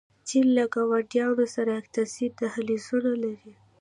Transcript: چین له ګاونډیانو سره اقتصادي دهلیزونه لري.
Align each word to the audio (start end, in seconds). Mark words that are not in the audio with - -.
چین 0.27 0.45
له 0.57 0.63
ګاونډیانو 0.73 1.45
سره 1.55 1.71
اقتصادي 1.81 2.27
دهلیزونه 2.39 3.11
لري. 3.23 3.51